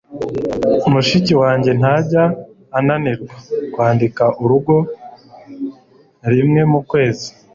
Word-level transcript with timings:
Mushiki 0.91 1.33
wanjye 1.41 1.71
ntajya 1.79 2.23
ananirwa 2.77 3.35
kwandika 3.73 4.23
urugo 4.43 4.75
rimwe 6.35 6.61
mu 6.71 6.79
kwezi. 6.89 7.27